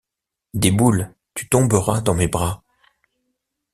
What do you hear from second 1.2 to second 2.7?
tu tomberas dans mes bras.